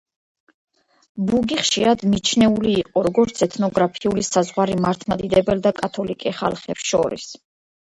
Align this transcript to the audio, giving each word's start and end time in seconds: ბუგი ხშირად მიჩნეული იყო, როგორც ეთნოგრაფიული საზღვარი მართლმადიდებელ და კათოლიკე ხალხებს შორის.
ბუგი 1.27 1.57
ხშირად 1.59 2.05
მიჩნეული 2.13 2.71
იყო, 2.79 3.03
როგორც 3.09 3.43
ეთნოგრაფიული 3.47 4.25
საზღვარი 4.31 4.81
მართლმადიდებელ 4.89 5.65
და 5.69 5.75
კათოლიკე 5.83 6.37
ხალხებს 6.43 6.91
შორის. 6.97 7.31